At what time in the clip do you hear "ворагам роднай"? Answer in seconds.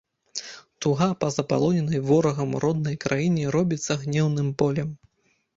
2.09-2.97